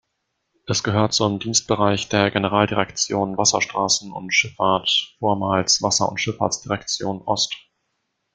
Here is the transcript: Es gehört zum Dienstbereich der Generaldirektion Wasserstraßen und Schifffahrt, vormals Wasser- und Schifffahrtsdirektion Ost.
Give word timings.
Es 0.65 0.81
gehört 0.83 1.13
zum 1.13 1.37
Dienstbereich 1.37 2.09
der 2.09 2.31
Generaldirektion 2.31 3.37
Wasserstraßen 3.37 4.11
und 4.11 4.33
Schifffahrt, 4.33 5.15
vormals 5.19 5.83
Wasser- 5.83 6.09
und 6.09 6.17
Schifffahrtsdirektion 6.19 7.21
Ost. 7.21 7.55